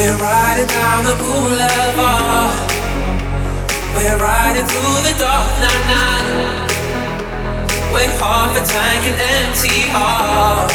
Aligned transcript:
We're 0.00 0.16
riding 0.16 0.64
down 0.64 1.04
the 1.04 1.12
boulevard. 1.12 2.56
We're 3.92 4.16
riding 4.16 4.64
through 4.64 4.96
the 5.04 5.12
dark 5.20 5.52
night, 5.60 5.84
night. 5.92 6.72
With 7.92 8.08
half 8.16 8.56
a 8.56 8.64
tank 8.64 9.04
and 9.12 9.20
empty 9.20 9.92
heart. 9.92 10.72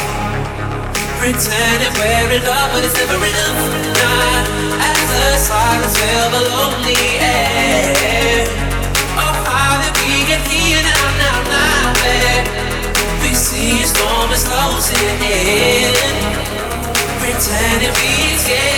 Pretending 1.18 1.90
we're 1.98 2.38
in 2.38 2.46
love, 2.46 2.70
but 2.70 2.86
it's 2.86 2.94
never 2.94 3.18
enough. 3.18 3.66
Nah, 3.98 4.46
as 4.94 5.02
the 5.10 5.34
silence 5.42 5.98
fill 5.98 6.30
the 6.30 6.42
lonely 6.46 7.18
air. 7.18 8.46
Oh, 9.18 9.34
how 9.42 9.82
did 9.82 9.90
we 10.06 10.22
get 10.30 10.38
here 10.46 10.78
now, 10.86 11.06
now, 11.18 11.38
now? 11.50 11.98
Where 11.98 12.46
we 13.26 13.34
see 13.34 13.82
a 13.82 13.86
storm 13.90 14.30
is 14.30 14.46
closing 14.46 15.18
in. 15.18 16.14
Pretending 17.18 17.90
we 17.90 18.38
scared. 18.38 18.75